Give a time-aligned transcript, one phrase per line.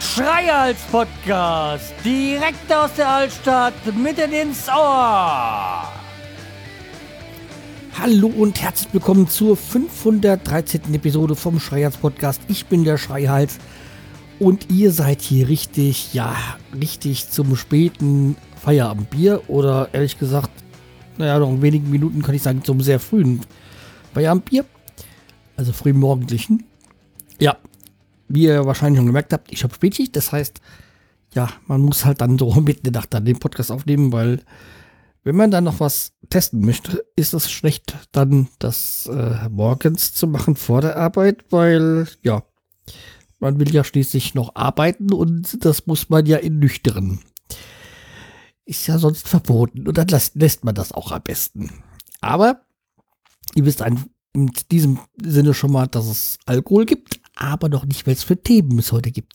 [0.00, 5.92] Schreihals Podcast, direkt aus der Altstadt, mitten ins Ohr.
[7.98, 10.94] Hallo und herzlich willkommen zur 513.
[10.94, 12.42] Episode vom Schreihals Podcast.
[12.48, 13.58] Ich bin der Schreihals
[14.38, 16.34] und ihr seid hier richtig, ja,
[16.80, 20.50] richtig zum späten Feierabendbier oder ehrlich gesagt,
[21.16, 23.40] naja, noch in wenigen Minuten kann ich sagen, zum sehr frühen
[24.12, 24.64] Feierabendbier.
[25.56, 26.64] Also frühmorgendlichen.
[27.40, 27.56] Ja,
[28.28, 30.16] wie ihr wahrscheinlich schon gemerkt habt, ich habe Spätschicht.
[30.16, 30.60] Das heißt,
[31.34, 34.40] ja, man muss halt dann so mitten in der Nacht dann den Podcast aufnehmen, weil
[35.22, 40.26] wenn man dann noch was testen möchte, ist es schlecht, dann das äh, morgens zu
[40.26, 42.42] machen vor der Arbeit, weil ja,
[43.40, 47.20] man will ja schließlich noch arbeiten und das muss man ja in nüchtern.
[48.66, 51.70] Ist ja sonst verboten und dann lässt, lässt man das auch am besten.
[52.20, 52.62] Aber
[53.54, 58.06] ihr wisst ein, in diesem Sinne schon mal, dass es Alkohol gibt, aber noch nicht,
[58.08, 59.34] es für Themen es heute gibt.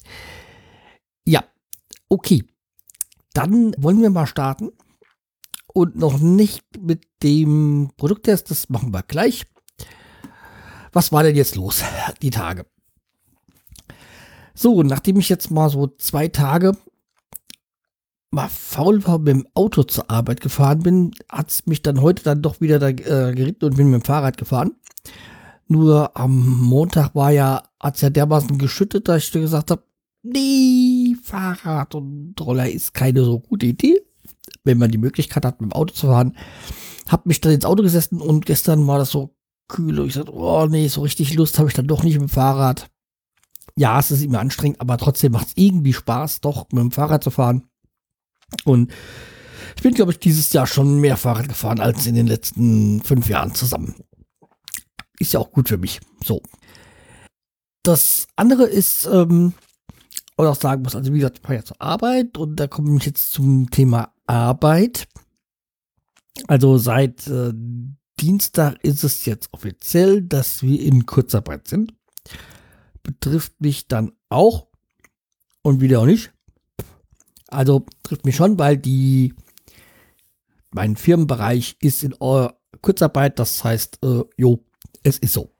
[1.25, 1.43] Ja,
[2.09, 2.43] okay.
[3.33, 4.71] Dann wollen wir mal starten.
[5.71, 9.45] Und noch nicht mit dem Produkttest, das machen wir gleich.
[10.91, 11.83] Was war denn jetzt los,
[12.23, 12.65] die Tage?
[14.55, 16.75] So, nachdem ich jetzt mal so zwei Tage
[18.31, 22.23] mal faul war, mit dem Auto zur Arbeit gefahren bin, hat es mich dann heute
[22.23, 24.75] dann doch wieder da, äh, geritten und bin mit dem Fahrrad gefahren.
[25.67, 29.83] Nur am Montag war ja, hat es ja dermaßen geschüttet, dass ich gesagt habe,
[30.23, 34.01] nee, Fahrrad und Roller ist keine so gute Idee,
[34.63, 36.35] wenn man die Möglichkeit hat, mit dem Auto zu fahren.
[37.07, 39.35] Hab mich dann ins Auto gesessen und gestern war das so
[39.67, 42.29] kühl und ich sagte, oh nee, so richtig Lust habe ich dann doch nicht mit
[42.29, 42.89] dem Fahrrad.
[43.75, 47.23] Ja, es ist immer anstrengend, aber trotzdem macht es irgendwie Spaß, doch mit dem Fahrrad
[47.23, 47.63] zu fahren.
[48.65, 48.91] Und
[49.75, 53.29] ich bin, glaube ich, dieses Jahr schon mehr Fahrrad gefahren als in den letzten fünf
[53.29, 53.95] Jahren zusammen.
[55.19, 55.99] Ist ja auch gut für mich.
[56.23, 56.41] So.
[57.83, 59.53] Das andere ist, ähm,
[60.37, 62.97] oder auch sagen muss, also wie gesagt, ich fahre ja zur Arbeit und da komme
[62.97, 65.07] ich jetzt zum Thema Arbeit.
[66.47, 67.51] Also seit äh,
[68.19, 71.93] Dienstag ist es jetzt offiziell, dass wir in Kurzarbeit sind.
[73.03, 74.67] Betrifft mich dann auch
[75.61, 76.31] und wieder auch nicht.
[77.51, 79.33] Also trifft mich schon, weil die
[80.71, 82.15] mein Firmenbereich ist in
[82.81, 84.63] Kurzarbeit, das heißt, äh, jo,
[85.03, 85.53] es ist so.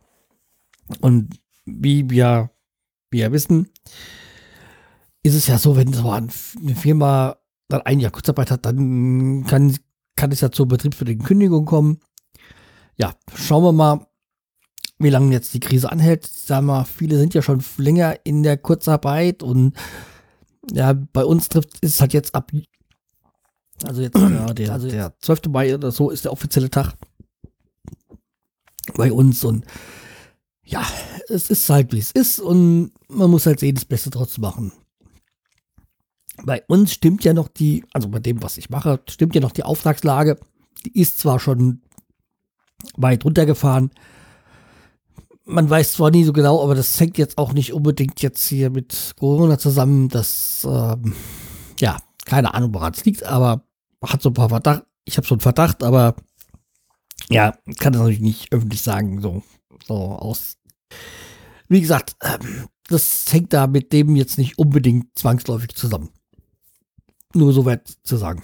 [1.01, 2.51] Und wie wir,
[3.11, 3.69] wie wir wissen,
[5.23, 6.29] ist es ja so, wenn so eine
[6.75, 9.75] Firma dann ein Jahr Kurzarbeit hat, dann kann,
[10.15, 11.99] kann es ja zur betriebsbedingten Kündigung kommen.
[12.97, 14.07] Ja, schauen wir mal,
[14.97, 16.25] wie lange jetzt die Krise anhält.
[16.25, 19.73] Sagen wir, viele sind ja schon länger in der Kurzarbeit und
[20.71, 22.51] ja, bei uns trifft ist es halt jetzt ab.
[23.83, 25.41] Also jetzt ja, der, also der 12.
[25.49, 26.93] Mai oder so ist der offizielle Tag
[28.95, 29.65] bei uns und
[30.63, 30.85] ja,
[31.29, 34.71] es ist halt wie es ist und man muss halt sehen, das Beste draus machen.
[36.43, 39.51] Bei uns stimmt ja noch die, also bei dem, was ich mache, stimmt ja noch
[39.51, 40.39] die Auftragslage.
[40.85, 41.81] Die ist zwar schon
[42.95, 43.91] weit runtergefahren.
[45.49, 48.69] Man weiß zwar nie so genau, aber das hängt jetzt auch nicht unbedingt jetzt hier
[48.69, 50.07] mit Corona zusammen.
[50.07, 51.15] Das, ähm,
[51.79, 53.63] ja, keine Ahnung, woran es liegt, aber
[54.05, 54.83] hat so ein paar Verdacht.
[55.05, 56.15] Ich habe so einen Verdacht, aber
[57.31, 59.41] ja, kann das natürlich nicht öffentlich sagen, so,
[59.87, 60.57] so aus.
[61.67, 66.09] Wie gesagt, ähm, das hängt da mit dem jetzt nicht unbedingt zwangsläufig zusammen.
[67.33, 68.43] Nur so weit zu sagen.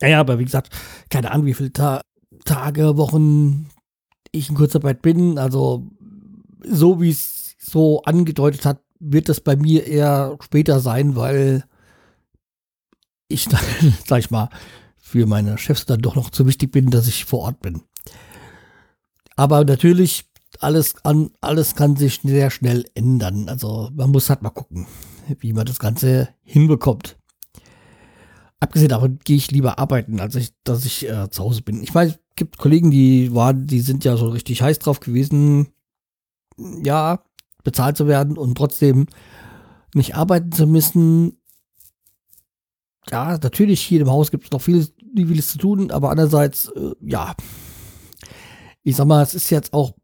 [0.00, 0.74] Naja, aber wie gesagt,
[1.10, 2.00] keine Ahnung, wie viele Ta
[2.46, 3.68] Tage, Wochen
[4.32, 5.38] ich in Kurzarbeit bin.
[5.38, 5.86] Also,
[6.64, 11.64] so wie es so angedeutet hat, wird das bei mir eher später sein, weil
[13.28, 13.48] ich
[14.06, 14.50] sag ich mal,
[14.98, 17.82] für meine Chefs dann doch noch zu wichtig bin, dass ich vor Ort bin.
[19.36, 20.24] Aber natürlich,
[20.58, 23.48] alles, an, alles kann sich sehr schnell ändern.
[23.48, 24.86] Also man muss halt mal gucken,
[25.38, 27.19] wie man das Ganze hinbekommt.
[28.60, 31.82] Abgesehen davon gehe ich lieber arbeiten, als ich, dass ich äh, zu Hause bin.
[31.82, 35.68] Ich weiß, es gibt Kollegen, die waren, die sind ja so richtig heiß drauf gewesen,
[36.84, 37.24] ja,
[37.64, 39.06] bezahlt zu werden und trotzdem
[39.94, 41.38] nicht arbeiten zu müssen.
[43.10, 46.92] Ja, natürlich, hier im Haus gibt es noch vieles, vieles zu tun, aber andererseits, äh,
[47.00, 47.34] ja,
[48.82, 49.94] ich sag mal, es ist jetzt auch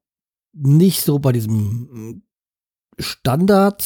[0.53, 2.23] nicht so bei diesem
[2.99, 3.83] Standard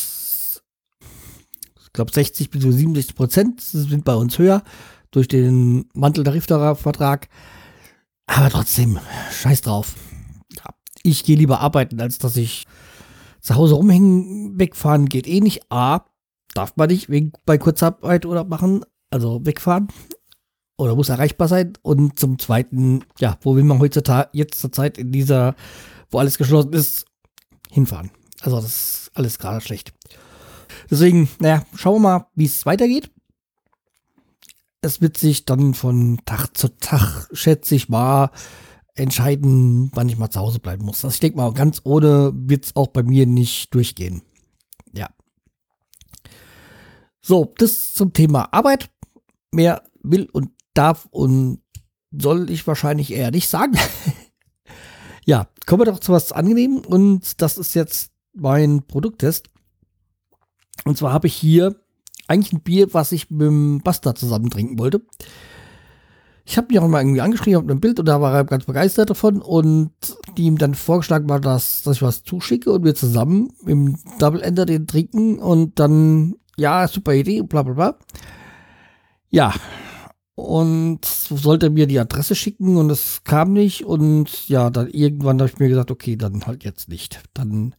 [1.91, 4.63] ich glaube 60 bis 67 Prozent sind bei uns höher
[5.11, 7.29] durch den Manteltarifvertrag.
[8.27, 9.01] Aber trotzdem,
[9.33, 9.97] scheiß drauf.
[11.03, 12.65] Ich gehe lieber arbeiten, als dass ich
[13.41, 15.73] zu Hause rumhängen, wegfahren geht eh nicht.
[15.73, 16.05] A,
[16.55, 19.89] darf man nicht wegen, bei Kurzarbeit oder machen, also wegfahren.
[20.79, 21.73] oder muss erreichbar sein.
[21.83, 25.57] Und zum Zweiten, ja, wo will man heutzutage jetzt zur Zeit in dieser,
[26.09, 27.05] wo alles geschlossen ist,
[27.69, 28.13] hinfahren?
[28.43, 29.93] Also das ist alles gerade schlecht.
[30.91, 33.11] Deswegen, naja, schauen wir mal, wie es weitergeht.
[34.83, 38.31] Es wird sich dann von Tag zu Tag, schätze ich mal,
[38.95, 41.05] entscheiden, wann ich mal zu Hause bleiben muss.
[41.05, 44.23] Also ich denke mal, ganz ohne wird es auch bei mir nicht durchgehen.
[44.93, 45.09] Ja.
[47.21, 48.91] So, das zum Thema Arbeit.
[49.53, 51.61] Mehr will und darf und
[52.13, 53.77] soll ich wahrscheinlich eher nicht sagen.
[55.25, 59.51] ja, kommen wir doch zu was Angenehmem und das ist jetzt mein Produkttest.
[60.85, 61.77] Und zwar habe ich hier
[62.29, 65.03] eigentlich ein Bier, was ich mit dem Bastard zusammen trinken wollte.
[66.45, 68.65] Ich habe mich auch mal irgendwie angeschrieben, habe ein Bild und da war er ganz
[68.65, 69.93] begeistert davon und
[70.37, 74.41] die ihm dann vorgeschlagen war, dass, dass ich was zuschicke und wir zusammen im Double
[74.41, 77.99] Ender den trinken und dann, ja, super Idee, bla bla bla.
[79.29, 79.55] Ja,
[80.35, 85.51] und sollte mir die Adresse schicken und es kam nicht und ja, dann irgendwann habe
[85.51, 87.23] ich mir gesagt, okay, dann halt jetzt nicht.
[87.35, 87.75] Dann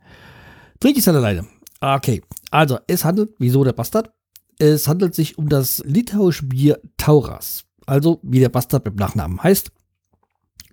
[0.79, 1.45] trinke ich es dann alleine.
[1.81, 4.12] Okay, also es handelt, wieso der Bastard?
[4.60, 7.66] Es handelt sich um das litauische Bier Tauras.
[7.86, 9.72] Also wie der Bastard mit Nachnamen heißt.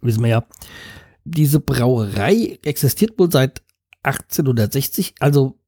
[0.03, 0.47] Wissen wir ja.
[1.25, 3.63] Diese Brauerei existiert wohl seit
[4.03, 5.15] 1860.
[5.19, 5.59] Also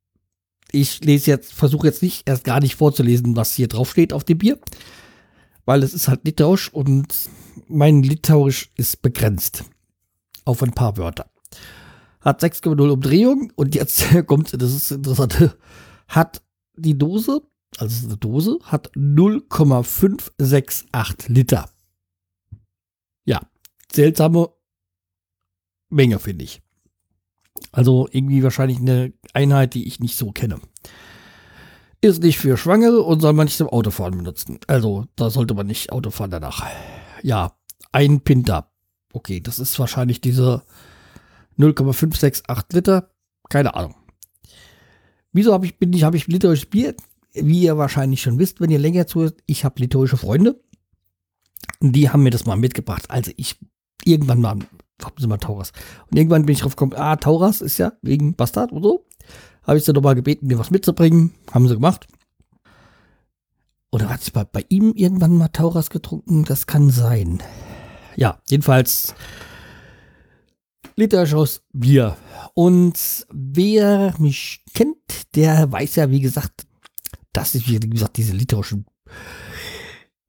[0.71, 4.25] ich lese jetzt, versuche jetzt nicht erst gar nicht vorzulesen, was hier drauf steht auf
[4.25, 4.59] dem Bier
[5.71, 7.31] weil es ist halt litauisch und
[7.69, 9.65] mein Litauisch ist begrenzt
[10.45, 11.31] auf ein paar Wörter.
[12.21, 15.57] Hat 6,0 Umdrehungen und jetzt kommt, das ist interessant,
[16.09, 16.43] hat
[16.77, 17.43] die Dose,
[17.79, 21.71] also eine Dose, hat 0,568 Liter.
[23.25, 23.41] Ja,
[23.93, 24.51] seltsame
[25.89, 26.61] Menge, finde ich.
[27.73, 30.59] Also irgendwie wahrscheinlich eine Einheit, die ich nicht so kenne
[32.01, 34.59] ist nicht für Schwangere und soll man nicht zum Autofahren benutzen.
[34.67, 36.67] Also, da sollte man nicht Autofahren danach.
[37.23, 37.53] Ja,
[37.93, 38.73] ein Pinter.
[39.13, 40.63] Okay, das ist wahrscheinlich diese
[41.61, 43.11] 0,568 Liter.
[43.49, 43.95] Keine Ahnung.
[45.33, 46.95] Wieso habe ich, bin ich, habe ich litauisches Bier?
[47.33, 50.61] Wie ihr wahrscheinlich schon wisst, wenn ihr länger zuhört, ich habe litauische Freunde.
[51.81, 53.11] Die haben mir das mal mitgebracht.
[53.11, 53.59] Also ich
[54.05, 54.59] irgendwann mal,
[55.03, 55.73] haben sie mal Tauras.
[56.11, 59.07] Und irgendwann bin ich drauf gekommen, ah, Tauras ist ja wegen Bastard oder so.
[59.63, 61.33] Habe ich sie nochmal gebeten, mir was mitzubringen.
[61.53, 62.09] Haben sie gemacht.
[63.93, 66.45] Oder hat sie bei, bei ihm irgendwann mal Tauras getrunken?
[66.45, 67.43] Das kann sein.
[68.17, 69.15] Ja, jedenfalls
[71.01, 72.17] Literschaus Bier.
[72.55, 76.67] Und wer mich kennt, der weiß ja, wie gesagt,
[77.33, 78.85] dass ich, wie gesagt, diese literischen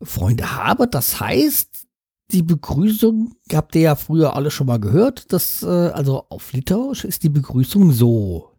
[0.02, 0.88] Freunde habe.
[0.88, 1.88] Das heißt,
[2.32, 5.34] die Begrüßung habt ihr ja früher alle schon mal gehört.
[5.34, 8.52] Das, äh, also auf Litauisch ist die Begrüßung so.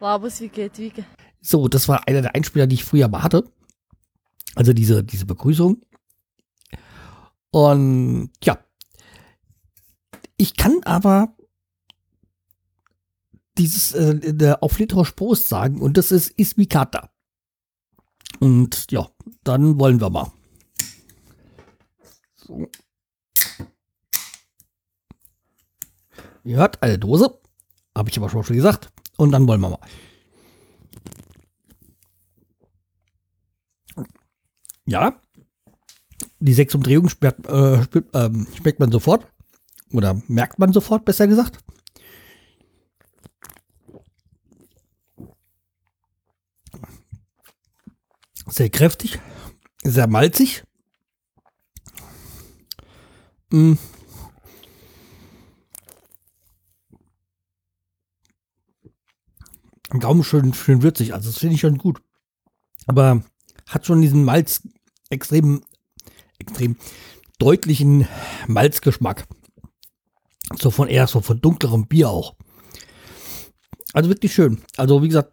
[0.00, 1.04] Labus, wie geht, wie geht.
[1.40, 3.44] So, das war einer der Einspieler, die ich früher mal hatte.
[4.56, 5.80] Also diese, diese Begrüßung.
[7.50, 8.58] Und ja.
[10.36, 11.34] Ich kann aber
[13.58, 17.10] dieses äh, auf Litauisch sagen und das ist Ismikata.
[18.38, 19.08] Und ja,
[19.44, 20.30] dann wollen wir mal.
[22.34, 22.68] So.
[26.44, 27.40] Ihr hört eine Dose.
[27.96, 28.92] Habe ich aber schon gesagt.
[29.16, 29.80] Und dann wollen wir mal.
[34.84, 35.20] Ja,
[36.38, 39.26] die sechs Umdrehungen sperrt, äh, spürt, ähm, schmeckt man sofort.
[39.92, 41.58] Oder merkt man sofort, besser gesagt.
[48.48, 49.18] Sehr kräftig,
[49.82, 50.62] sehr malzig.
[53.50, 53.74] Mm.
[59.96, 61.14] am Gaumen schön, schön würzig.
[61.14, 62.00] Also das finde ich schon gut.
[62.86, 63.22] Aber
[63.66, 64.62] hat schon diesen Malz
[65.10, 65.62] extrem,
[66.38, 66.76] extrem
[67.38, 68.06] deutlichen
[68.46, 69.26] Malzgeschmack.
[70.54, 72.36] So von eher so von dunklerem Bier auch.
[73.92, 74.62] Also wirklich schön.
[74.76, 75.32] Also wie gesagt,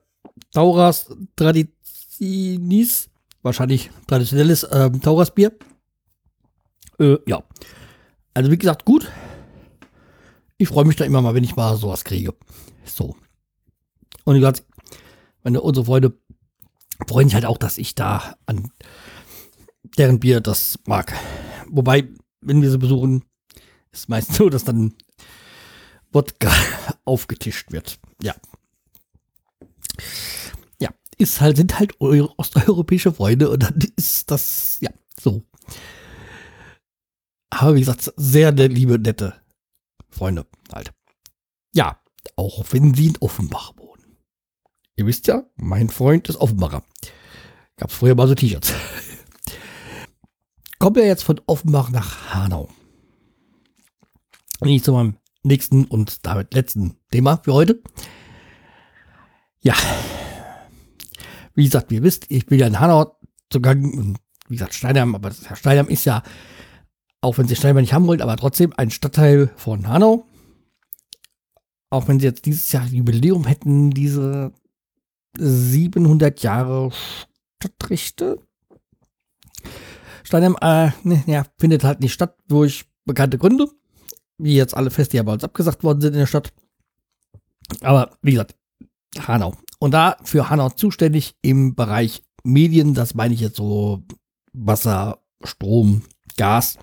[0.52, 3.10] Tauras Traditionis,
[3.42, 5.52] wahrscheinlich traditionelles äh, Tauras Bier.
[7.00, 7.44] Äh, ja.
[8.34, 9.12] Also wie gesagt, gut.
[10.58, 12.34] Ich freue mich da immer mal, wenn ich mal sowas kriege.
[12.86, 13.16] So.
[14.24, 14.64] Und ich
[15.44, 16.18] meine, unsere Freunde
[17.08, 18.72] freuen sich halt auch, dass ich da an
[19.98, 21.14] deren Bier das mag.
[21.70, 22.08] Wobei,
[22.42, 23.26] wenn wir sie besuchen,
[23.92, 24.96] ist meistens so, dass dann
[26.14, 26.52] Wodka
[27.06, 28.00] aufgetischt wird.
[28.22, 28.36] Ja.
[30.80, 34.90] Ja, ist halt, sind halt osteuropäische Freunde und dann ist das, ja,
[35.20, 35.44] so.
[37.50, 39.36] Aber wie gesagt, sehr liebe, nette
[40.10, 40.94] Freunde halt.
[41.76, 42.00] Ja,
[42.36, 44.18] auch wenn sie in Offenbach wohnen.
[44.96, 46.84] Ihr wisst ja, mein Freund ist Offenbacher.
[47.78, 48.74] Gab's früher mal so T-Shirts.
[50.84, 52.68] komme ja jetzt von Offenbach nach Hanau.
[54.60, 57.82] Und zu meinem nächsten und damit letzten Thema für heute.
[59.62, 59.76] Ja,
[61.56, 63.18] wie gesagt, wie ihr wisst, ich bin ja in Hanau
[63.50, 64.16] zugange
[64.48, 66.24] wie gesagt, Steinheim, aber Herr Steinheim ist ja,
[67.22, 70.26] auch wenn sie Steinheim nicht haben wollen, aber trotzdem ein Stadtteil von Hanau.
[71.90, 74.52] Auch wenn sie jetzt dieses Jahr Jubiläum hätten, diese
[75.38, 76.92] 700 Jahre
[77.58, 78.42] Stadtrechte.
[80.24, 83.70] Steinheim, äh, ne, ja, findet halt nicht statt durch bekannte Gründe,
[84.38, 86.54] wie jetzt alle Feste ja bei uns abgesagt worden sind in der Stadt.
[87.82, 88.56] Aber wie gesagt,
[89.20, 89.54] Hanau.
[89.80, 94.04] Und da für Hanau zuständig im Bereich Medien, das meine ich jetzt so
[94.54, 96.04] Wasser, Strom,
[96.38, 96.78] Gas,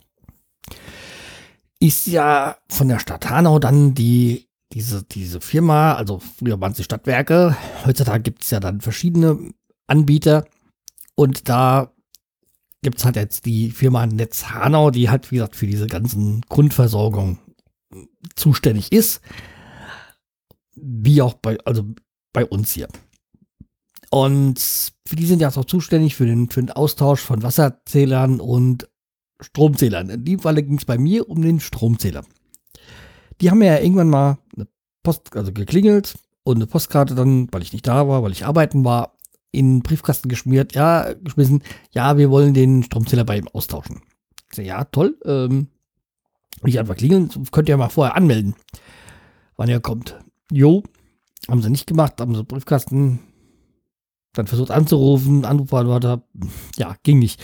[1.80, 6.78] ist ja von der Stadt Hanau dann die, diese, diese Firma, also früher waren es
[6.78, 9.52] die Stadtwerke, heutzutage gibt es ja dann verschiedene
[9.87, 10.47] Anbieter
[11.14, 11.92] und da
[12.83, 16.43] gibt es halt jetzt die Firma Netz Hanau, die halt, wie gesagt, für diese ganzen
[16.49, 17.39] Grundversorgung
[18.35, 19.21] zuständig ist.
[20.75, 21.85] Wie auch bei, also
[22.33, 22.89] bei uns hier.
[24.11, 28.89] Und die sind ja auch zuständig für den, für den Austausch von Wasserzählern und
[29.41, 30.11] Stromzählern.
[30.11, 32.25] In dem Falle ging es bei mir um den Stromzähler.
[33.41, 34.67] Die haben mir ja irgendwann mal eine
[35.03, 38.85] Post, also geklingelt und eine Postkarte dann, weil ich nicht da war, weil ich arbeiten
[38.85, 39.17] war,
[39.52, 44.02] in den Briefkasten geschmiert, ja, geschmissen, ja, wir wollen den Stromzähler bei ihm austauschen.
[44.50, 45.69] Ich so, ja, toll, ähm,
[46.64, 48.54] ich einfach klingeln, könnt ihr mal vorher anmelden,
[49.57, 50.19] wann er kommt.
[50.50, 50.83] Jo,
[51.49, 53.21] haben sie nicht gemacht, haben sie Briefkasten
[54.33, 56.23] dann versucht anzurufen, Anrufbeantworter,
[56.76, 57.42] ja, ging nicht.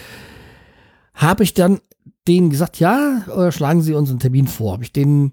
[1.15, 1.81] Habe ich dann
[2.29, 4.73] denen gesagt, ja, oder schlagen Sie uns einen Termin vor.
[4.73, 5.33] Habe ich denen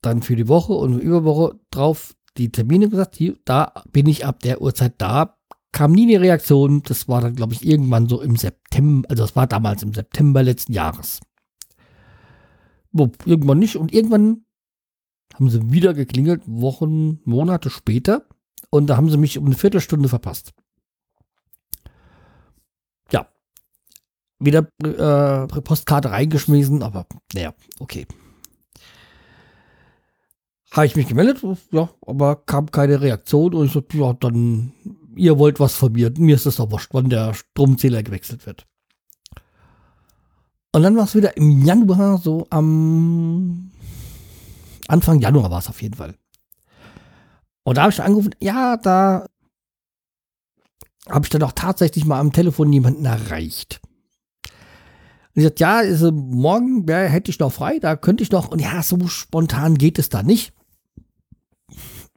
[0.00, 4.40] dann für die Woche und Überwoche drauf die Termine gesagt, hier, da bin ich ab
[4.40, 5.38] der Uhrzeit da.
[5.72, 6.82] Kam nie eine Reaktion.
[6.82, 10.42] Das war dann, glaube ich, irgendwann so im September, also das war damals im September
[10.42, 11.20] letzten Jahres.
[13.24, 13.76] Irgendwann nicht.
[13.76, 14.44] Und irgendwann
[15.34, 18.26] haben sie wieder geklingelt, Wochen, Monate später.
[18.70, 20.52] Und da haben sie mich um eine Viertelstunde verpasst.
[23.10, 23.28] Ja.
[24.38, 28.06] Wieder äh, Postkarte reingeschmissen, aber naja, okay.
[30.72, 34.72] Habe ich mich gemeldet, ja, aber kam keine Reaktion und ich so, ja, dann,
[35.14, 38.66] ihr wollt was von mir, mir ist es doch wurscht, wann der Stromzähler gewechselt wird.
[40.74, 43.70] Und dann war es wieder im Januar, so am
[44.88, 46.14] Anfang Januar war es auf jeden Fall.
[47.64, 49.26] Und da habe ich dann angerufen, ja, da
[51.06, 53.82] habe ich dann auch tatsächlich mal am Telefon jemanden erreicht.
[55.34, 58.48] Und ich sagte, ja, ist, morgen ja, hätte ich noch frei, da könnte ich noch,
[58.48, 60.54] und ja, so spontan geht es da nicht.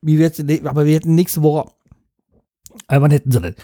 [0.06, 1.72] Wie jetzt, aber wir hätten nächste Woche,
[2.86, 3.56] aber wann hätten sie denn?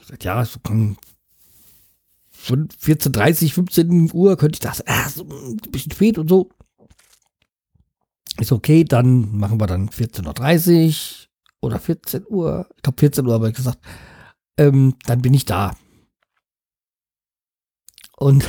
[0.00, 6.18] Ich sagte, ja, so 14.30, 15 Uhr könnte ich das, ah, so ein bisschen spät
[6.18, 6.50] und so.
[8.38, 10.94] Ist okay, dann machen wir dann 14.30 Uhr
[11.62, 12.68] oder 14 Uhr.
[12.76, 13.80] Ich glaube 14 Uhr habe ich gesagt.
[14.58, 15.76] Ähm, dann bin ich da.
[18.16, 18.48] Und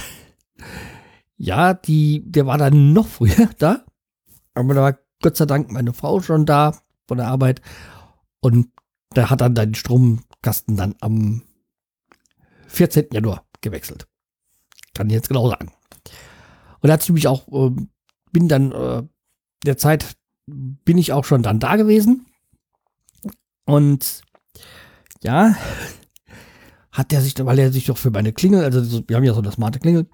[1.37, 3.83] ja, die, der war dann noch früher da.
[4.53, 7.61] Aber da war Gott sei Dank meine Frau schon da von der Arbeit.
[8.39, 8.69] Und
[9.15, 11.43] der hat dann deinen Stromkasten dann am
[12.67, 13.07] 14.
[13.11, 14.07] Januar gewechselt.
[14.93, 15.71] Kann ich jetzt genau sagen.
[16.81, 17.75] Und da hat mich auch, äh,
[18.31, 19.03] bin dann äh,
[19.65, 20.15] der Zeit
[20.47, 22.25] bin ich auch schon dann da gewesen.
[23.65, 24.21] Und
[25.21, 25.55] ja,
[26.91, 29.41] hat er sich, weil er sich doch für meine Klingel, also wir haben ja so
[29.41, 30.07] eine smarte Klingel,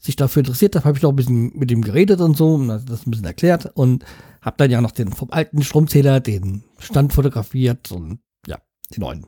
[0.00, 2.68] sich dafür interessiert hat, habe ich noch ein bisschen mit ihm geredet und so und
[2.68, 4.04] das ein bisschen erklärt und
[4.40, 8.58] habe dann ja noch den vom alten Stromzähler, den Stand fotografiert und ja,
[8.94, 9.26] den neuen.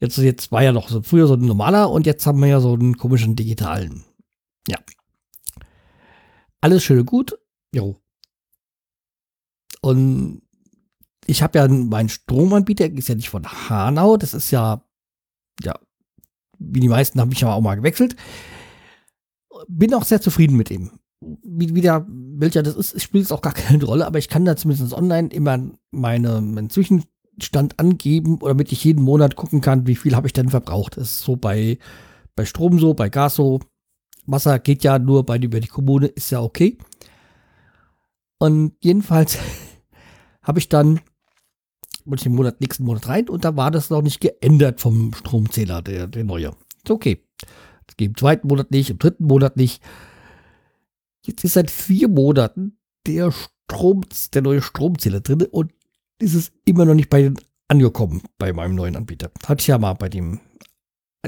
[0.00, 2.60] Jetzt, jetzt war ja noch so früher so ein normaler und jetzt haben wir ja
[2.60, 4.04] so einen komischen digitalen.
[4.68, 4.78] Ja.
[6.60, 7.38] Alles schön und gut.
[7.74, 7.96] Jo.
[9.80, 10.42] Und
[11.26, 14.84] ich habe ja meinen Stromanbieter, ist ja nicht von Hanau, das ist ja,
[15.62, 15.78] ja,
[16.58, 18.16] wie die meisten habe ich ja auch mal gewechselt.
[19.68, 20.90] Bin auch sehr zufrieden mit ihm.
[21.20, 24.44] Wie, wie der, welcher das ist, spielt es auch gar keine Rolle, aber ich kann
[24.44, 25.58] da zumindest online immer
[25.90, 30.48] meine, meinen Zwischenstand angeben, damit ich jeden Monat gucken kann, wie viel habe ich denn
[30.48, 30.96] verbraucht.
[30.96, 31.78] Das ist so bei,
[32.34, 33.60] bei Strom so, bei Gas so.
[34.26, 36.78] Wasser geht ja nur bei über die Kommune, ist ja okay.
[38.38, 39.38] Und jedenfalls
[40.42, 41.00] habe ich dann
[42.04, 45.12] wollte ich den Monat, nächsten Monat rein und da war das noch nicht geändert vom
[45.14, 46.48] Stromzähler, der, der neue.
[46.82, 47.24] Ist okay.
[47.98, 49.82] Im zweiten Monat nicht, im dritten Monat nicht.
[51.24, 54.02] Jetzt ist seit vier Monaten der Strom,
[54.34, 55.72] der neue Stromzähler drin und
[56.18, 57.32] ist es immer noch nicht bei
[57.68, 59.30] angekommen bei meinem neuen Anbieter.
[59.56, 60.40] Ich ja mal bei dem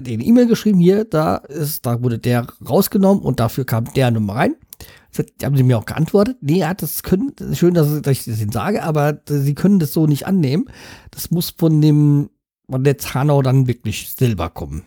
[0.01, 4.35] den E-Mail geschrieben, hier, da ist, da wurde der rausgenommen und dafür kam der Nummer
[4.35, 4.57] rein.
[5.13, 6.39] Das haben sie mir auch geantwortet.
[6.41, 10.09] Nee, ja, das können, schön, dass ich das Ihnen sage, aber sie können das so
[10.09, 10.65] nicht annehmen.
[11.13, 12.31] Das muss von dem,
[12.69, 14.83] von der Zahnau dann wirklich selber kommen.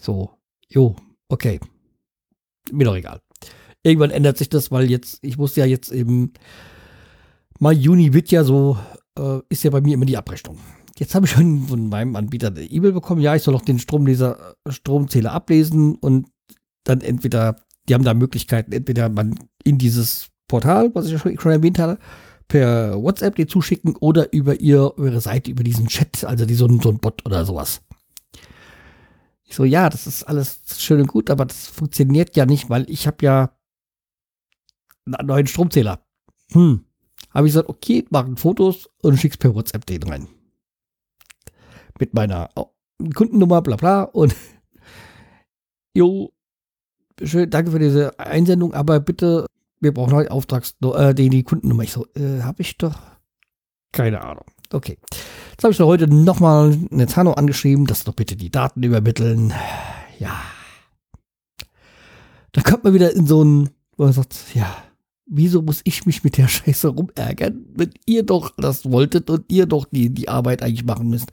[0.00, 0.30] So,
[0.72, 0.96] jo,
[1.28, 1.60] okay.
[2.70, 3.20] Mir doch egal.
[3.82, 6.32] Irgendwann ändert sich das, weil jetzt, ich muss ja jetzt eben,
[7.58, 8.78] Mai, Juni wird ja so,
[9.18, 10.58] äh, ist ja bei mir immer die Abrechnung.
[10.98, 13.78] Jetzt habe ich schon von meinem Anbieter eine E-Mail bekommen, ja, ich soll noch den
[13.78, 16.28] Stromleser, Stromzähler ablesen und
[16.84, 17.56] dann entweder,
[17.88, 21.98] die haben da Möglichkeiten, entweder man in dieses Portal, was ich schon, schon erwähnt hatte,
[22.46, 26.68] per WhatsApp dir zuschicken oder über ihr, eure Seite, über diesen Chat, also die, so,
[26.80, 27.80] so ein Bot oder sowas.
[29.52, 32.88] Ich so, ja, das ist alles schön und gut, aber das funktioniert ja nicht, weil
[32.88, 33.54] ich habe ja
[35.04, 36.02] einen neuen Stromzähler.
[36.52, 36.86] Hm.
[37.34, 40.26] Habe ich gesagt, okay, machen Fotos und schick's per WhatsApp den rein
[42.00, 42.48] mit meiner
[43.14, 44.04] Kundennummer, bla bla.
[44.04, 44.34] Und
[45.94, 46.32] jo,
[47.22, 49.44] schön, danke für diese Einsendung, aber bitte,
[49.80, 51.82] wir brauchen halt Auftrags, äh, die, die Kundennummer.
[51.82, 52.98] Ich so, äh, habe ich doch
[53.92, 54.46] keine Ahnung.
[54.72, 54.98] Okay.
[55.50, 59.52] Jetzt habe ich doch heute nochmal eine Zano angeschrieben, dass doch bitte die Daten übermitteln.
[60.18, 60.40] Ja.
[62.52, 64.76] Da kommt man wieder in so ein, wo man sagt, ja,
[65.26, 69.66] wieso muss ich mich mit der Scheiße rumärgern, wenn ihr doch das wolltet und ihr
[69.66, 71.30] doch die, die Arbeit eigentlich machen müsst.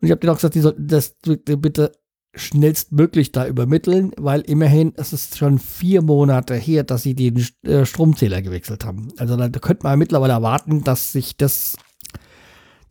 [0.00, 1.92] Und ich habe denen auch gesagt, die sollten das bitte
[2.34, 7.86] schnellstmöglich da übermitteln, weil immerhin es ist schon vier Monate her, dass sie den äh,
[7.86, 9.08] Stromzähler gewechselt haben.
[9.16, 11.76] Also da könnte man mittlerweile erwarten, dass sich das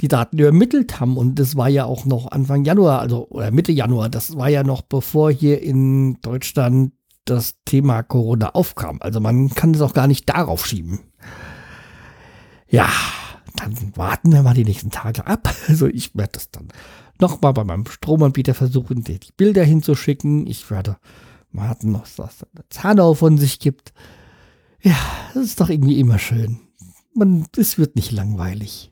[0.02, 3.72] die Daten übermittelt haben und das war ja auch noch Anfang Januar, also oder Mitte
[3.72, 6.92] Januar, das war ja noch bevor hier in Deutschland
[7.24, 8.98] das Thema Corona aufkam.
[9.02, 11.00] Also man kann es auch gar nicht darauf schieben.
[12.70, 12.90] Ja,
[13.56, 15.54] dann warten wir mal die nächsten Tage ab.
[15.68, 16.68] Also ich werde das dann
[17.20, 20.46] nochmal bei meinem Stromanbieter versuchen, dir die Bilder hinzuschicken.
[20.46, 20.98] Ich werde
[21.52, 23.94] warten, was das Zahnau von sich gibt.
[24.82, 24.98] Ja,
[25.34, 26.60] das ist doch irgendwie immer schön.
[27.16, 28.92] Man, es wird nicht langweilig.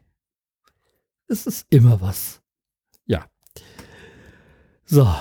[1.28, 2.42] Es ist immer was.
[3.06, 3.26] Ja.
[4.86, 5.14] So,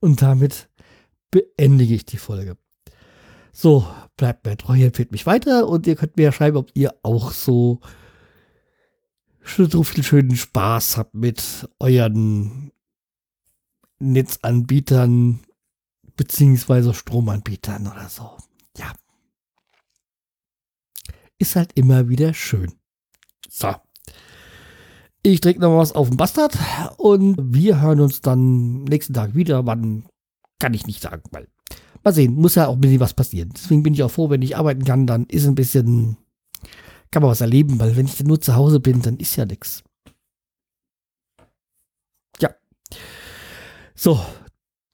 [0.00, 0.68] und damit
[1.30, 2.56] beendige ich die Folge.
[3.52, 3.86] So,
[4.16, 7.32] bleibt mir treu, empfiehlt mich weiter und ihr könnt mir ja schreiben, ob ihr auch
[7.32, 7.80] so
[9.44, 12.72] so viel schönen Spaß habt mit euren
[13.98, 15.40] Netzanbietern
[16.16, 18.36] beziehungsweise Stromanbietern oder so.
[18.76, 18.92] Ja.
[21.38, 22.72] Ist halt immer wieder schön.
[23.48, 23.74] So.
[25.24, 26.58] Ich trinke noch was auf den Bastard
[26.96, 29.64] und wir hören uns dann nächsten Tag wieder.
[29.66, 30.04] Wann
[30.58, 31.46] kann ich nicht sagen, weil
[32.02, 33.50] mal sehen, muss ja auch ein bisschen was passieren.
[33.54, 36.16] Deswegen bin ich auch froh, wenn ich arbeiten kann, dann ist ein bisschen
[37.12, 39.44] kann man was erleben, weil wenn ich dann nur zu Hause bin, dann ist ja
[39.44, 39.84] nichts.
[42.40, 42.50] Ja.
[43.94, 44.18] So,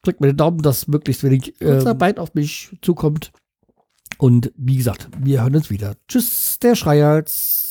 [0.02, 3.32] drückt mir den Daumen, dass möglichst wenig Kurzarbeit ähm, auf mich zukommt.
[4.18, 5.94] Und wie gesagt, wir hören uns wieder.
[6.08, 7.67] Tschüss, der Schreierz.